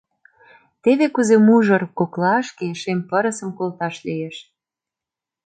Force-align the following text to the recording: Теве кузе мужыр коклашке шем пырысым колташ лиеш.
Теве 0.83 1.07
кузе 1.15 1.37
мужыр 1.47 1.83
коклашке 1.97 2.67
шем 2.81 2.99
пырысым 3.09 3.49
колташ 3.57 3.95
лиеш. 4.07 4.37